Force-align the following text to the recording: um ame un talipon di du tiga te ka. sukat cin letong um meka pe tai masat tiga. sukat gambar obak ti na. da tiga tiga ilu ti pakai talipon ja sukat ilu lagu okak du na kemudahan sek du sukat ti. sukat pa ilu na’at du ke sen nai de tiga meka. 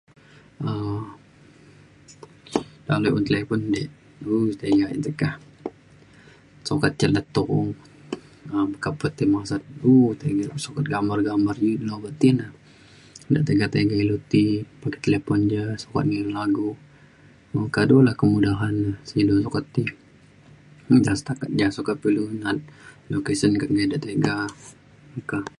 um 0.71 0.97
ame 2.95 3.07
un 3.17 3.23
talipon 3.29 3.61
di 3.73 3.81
du 4.23 4.33
tiga 4.61 4.85
te 5.05 5.11
ka. 5.21 5.31
sukat 6.67 6.91
cin 6.99 7.11
letong 7.17 7.67
um 8.55 8.65
meka 8.71 8.89
pe 8.99 9.07
tai 9.17 9.27
masat 9.33 9.61
tiga. 10.21 10.45
sukat 10.65 10.85
gambar 10.91 11.17
obak 11.95 12.13
ti 12.21 12.29
na. 12.39 12.45
da 13.33 13.39
tiga 13.47 13.65
tiga 13.75 13.95
ilu 14.03 14.17
ti 14.31 14.43
pakai 14.81 14.99
talipon 15.03 15.39
ja 15.53 15.63
sukat 15.81 16.03
ilu 16.17 16.29
lagu 16.37 16.69
okak 17.65 17.85
du 17.89 17.95
na 18.05 18.11
kemudahan 18.19 18.75
sek 19.07 19.23
du 19.29 19.35
sukat 19.45 19.65
ti. 19.75 19.83
sukat 21.77 21.95
pa 22.01 22.07
ilu 22.11 22.23
na’at 22.41 22.57
du 23.09 23.17
ke 23.25 23.31
sen 23.39 23.51
nai 23.75 23.85
de 23.91 23.97
tiga 24.05 24.33
meka. 25.15 25.41